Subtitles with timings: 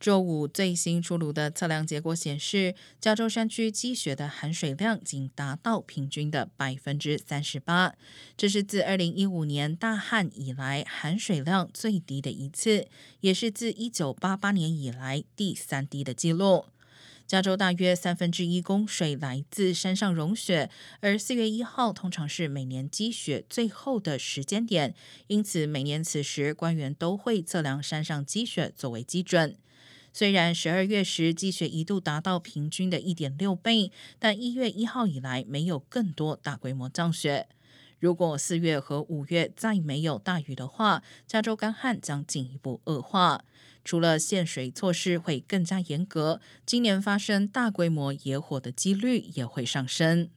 [0.00, 7.94] 周五最新出炉的测量结果显示，加州山区积雪的含水量仅达到平均的百分之三十八，
[8.34, 12.88] 这是自二零一五年大旱以来含水量最低的一次，
[13.20, 16.64] 也是自一九八八年以来第三低的记录。
[17.26, 20.70] 加州大约三分之一供水来自山上融雪，
[21.00, 24.94] 而四月一号通常是每年积雪最后的时间点，
[25.26, 29.56] 因此每年此时官员都会测量山上积雪作为基准。
[30.12, 37.48] 虽然十二月时积雪一度达到平均的一点六倍，但一月一号以来没有更多大规模降雪。
[37.98, 43.44] 如果四月和五月再没有大雨的话，加州干旱将进一步恶化。
[43.84, 50.28] 除了限水措施会更加严格，今年发生大规模野火的几率也会上升。